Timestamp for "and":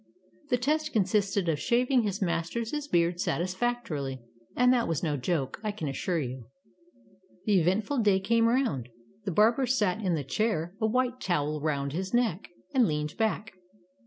4.55-4.73, 12.73-12.87